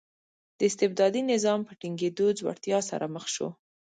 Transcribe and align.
د 0.57 0.59
استبدادي 0.69 1.21
نظام 1.31 1.59
په 1.67 1.73
ټینګېدو 1.79 2.25
ځوړتیا 2.39 2.79
سره 2.89 3.05
مخ 3.15 3.25
شو. 3.35 3.49